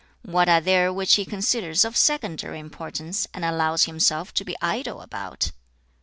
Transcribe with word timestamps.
what 0.23 0.49
are 0.49 0.59
there 0.59 0.91
which 0.91 1.13
he 1.13 1.23
considers 1.23 1.85
of 1.85 1.95
secondary 1.95 2.57
importance, 2.57 3.27
and 3.35 3.45
allows 3.45 3.83
himself 3.83 4.33
to 4.33 4.43
be 4.43 4.55
idle 4.59 4.99
about? 4.99 5.51